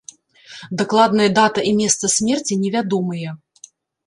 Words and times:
Дакладная 0.79 1.27
дата 1.39 1.59
і 1.73 1.75
месца 1.83 2.11
смерці 2.17 2.59
невядомыя. 2.63 3.37